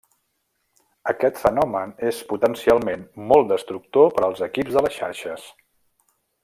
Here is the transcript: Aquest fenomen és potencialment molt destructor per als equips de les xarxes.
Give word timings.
Aquest 1.11 1.41
fenomen 1.41 1.93
és 2.11 2.23
potencialment 2.33 3.05
molt 3.33 3.53
destructor 3.55 4.13
per 4.17 4.27
als 4.29 4.43
equips 4.51 4.79
de 4.79 4.85
les 4.87 5.01
xarxes. 5.01 5.49